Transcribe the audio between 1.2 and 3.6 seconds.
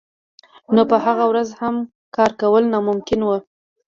ورځ هم کار کول ناممکن وو